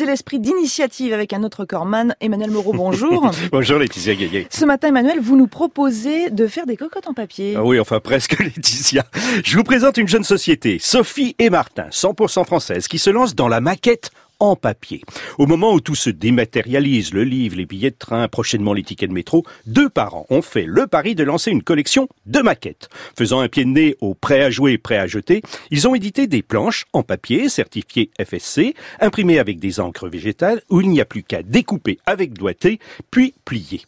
[0.00, 2.72] C'est l'esprit d'initiative avec un autre corpsman, Emmanuel Moreau.
[2.72, 3.30] Bonjour.
[3.52, 4.46] bonjour Laetitia Gaillet.
[4.48, 7.52] Ce matin, Emmanuel, vous nous proposez de faire des cocottes en papier.
[7.54, 9.04] Ah oui, enfin presque Laetitia.
[9.44, 13.48] Je vous présente une jeune société, Sophie et Martin, 100% française, qui se lance dans
[13.48, 14.10] la maquette
[14.40, 15.02] en papier.
[15.38, 19.08] Au moment où tout se dématérialise, le livre, les billets de train, prochainement les tickets
[19.08, 22.88] de métro, deux parents ont fait le pari de lancer une collection de maquettes.
[23.16, 26.26] Faisant un pied de nez au prêt à jouer, prêt à jeter, ils ont édité
[26.26, 31.04] des planches en papier certifiées FSC, imprimées avec des encres végétales, où il n'y a
[31.04, 32.80] plus qu'à découper avec doigté,
[33.10, 33.82] puis plier.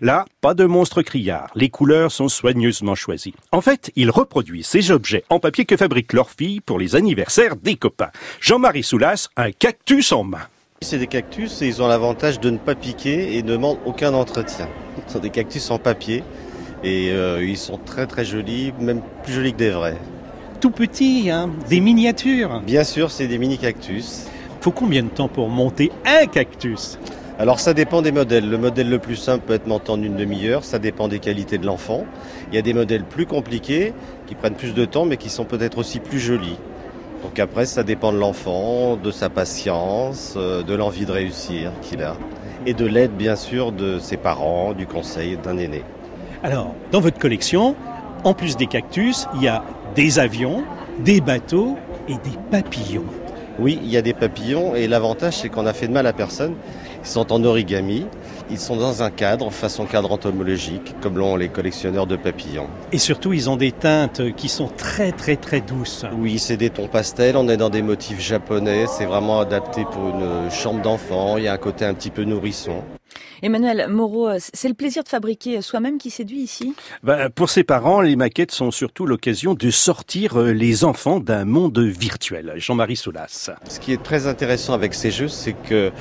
[0.00, 1.50] Là, pas de monstre criard.
[1.54, 3.34] Les couleurs sont soigneusement choisies.
[3.52, 7.56] En fait, ils reproduisent ces objets en papier que fabriquent leurs filles pour les anniversaires
[7.56, 8.10] des copains.
[8.40, 10.38] Jean-Marie Soulas, un cactus en main.
[10.82, 14.12] C'est des cactus et ils ont l'avantage de ne pas piquer et ne demandent aucun
[14.12, 14.68] entretien.
[15.06, 16.24] Ce sont des cactus en papier
[16.82, 19.96] et euh, ils sont très très jolis, même plus jolis que des vrais.
[20.60, 22.60] Tout petits, hein des miniatures.
[22.66, 24.26] Bien sûr, c'est des mini cactus.
[24.60, 26.98] Faut combien de temps pour monter un cactus?
[27.38, 28.48] Alors ça dépend des modèles.
[28.48, 31.58] Le modèle le plus simple peut être monté en une demi-heure, ça dépend des qualités
[31.58, 32.04] de l'enfant.
[32.50, 33.92] Il y a des modèles plus compliqués
[34.26, 36.56] qui prennent plus de temps mais qui sont peut-être aussi plus jolis.
[37.24, 42.02] Donc après ça dépend de l'enfant, de sa patience, euh, de l'envie de réussir qu'il
[42.02, 42.16] a
[42.66, 45.82] et de l'aide bien sûr de ses parents, du conseil d'un aîné.
[46.42, 47.76] Alors, dans votre collection,
[48.24, 50.64] en plus des cactus, il y a des avions,
[51.00, 51.76] des bateaux
[52.08, 53.04] et des papillons.
[53.58, 56.12] Oui, il y a des papillons et l'avantage c'est qu'on a fait de mal à
[56.12, 56.54] personne.
[57.02, 58.06] Ils sont en origami,
[58.50, 62.68] ils sont dans un cadre, façon cadre entomologique, comme l'ont les collectionneurs de papillons.
[62.92, 66.04] Et surtout, ils ont des teintes qui sont très très très douces.
[66.16, 70.08] Oui, c'est des tons pastels, on est dans des motifs japonais, c'est vraiment adapté pour
[70.08, 72.82] une chambre d'enfant, il y a un côté un petit peu nourrisson.
[73.44, 76.74] Emmanuel Moreau, c'est le plaisir de fabriquer soi-même qui séduit ici?
[77.02, 81.44] Ben, Pour ses parents, les maquettes sont surtout l'occasion de sortir euh, les enfants d'un
[81.44, 82.54] monde virtuel.
[82.56, 83.50] Jean-Marie Soulas.
[83.68, 85.92] Ce qui est très intéressant avec ces jeux, c'est qu'il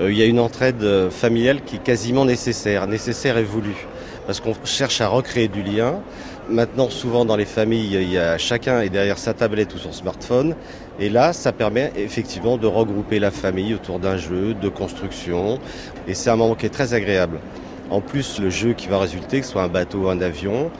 [0.00, 3.86] euh, y a une entraide euh, familiale qui est quasiment nécessaire, nécessaire et voulue.
[4.28, 6.02] Parce qu'on cherche à recréer du lien,
[6.50, 10.54] Maintenant, souvent dans les familles, il chacun est derrière sa tablette ou son smartphone.
[10.98, 15.58] Et là, ça permet effectivement de regrouper la famille autour d'un jeu, de construction.
[16.06, 17.38] Et c'est un moment qui est très agréable.
[17.90, 20.70] En plus, le jeu qui va résulter, que ce soit un bateau ou un avion,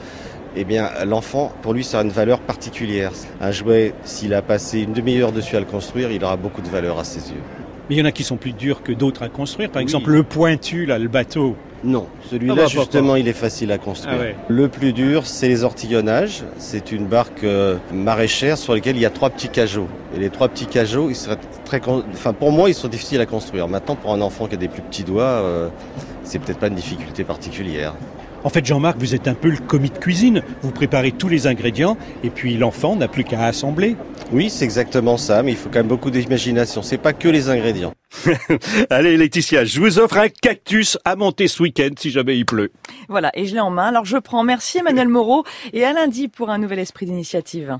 [0.55, 3.11] eh bien, l'enfant, pour lui, ça a une valeur particulière.
[3.39, 6.69] Un jouet, s'il a passé une demi-heure dessus à le construire, il aura beaucoup de
[6.69, 7.68] valeur à ses yeux.
[7.89, 9.71] Mais il y en a qui sont plus durs que d'autres à construire.
[9.71, 11.55] Par exemple, le pointu, là, le bateau.
[11.83, 14.17] Non, celui-là ah bah, justement il est facile à construire.
[14.19, 16.43] Ah le plus dur c'est les ortillonnages.
[16.57, 19.87] C'est une barque euh, maraîchère sur laquelle il y a trois petits cajots.
[20.13, 21.81] Et les trois petits cajots, ils seraient très,
[22.13, 23.69] enfin pour moi ils sont difficiles à construire.
[23.69, 25.69] Maintenant pour un enfant qui a des plus petits doigts, euh,
[26.23, 27.93] c'est peut-être pas une difficulté particulière.
[28.43, 30.43] En fait, Jean-Marc, vous êtes un peu le commis de cuisine.
[30.61, 33.95] Vous préparez tous les ingrédients et puis l'enfant n'a plus qu'à assembler.
[34.31, 36.83] Oui, c'est exactement ça, mais il faut quand même beaucoup d'imagination.
[36.83, 37.93] C'est pas que les ingrédients.
[38.89, 42.71] Allez Laetitia, je vous offre un cactus à monter ce week-end si jamais il pleut.
[43.07, 43.87] Voilà, et je l'ai en main.
[43.87, 44.43] Alors je prends.
[44.43, 47.77] Merci Emmanuel Moreau et à lundi pour un nouvel esprit d'initiative.